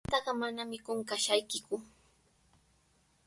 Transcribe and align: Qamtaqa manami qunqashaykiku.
Qamtaqa 0.03 0.31
manami 0.41 0.77
qunqashaykiku. 0.85 1.75